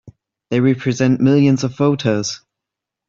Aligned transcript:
They 0.49 0.59
represent 0.61 1.21
millions 1.21 1.63
of 1.63 1.77
voters! 1.77 2.41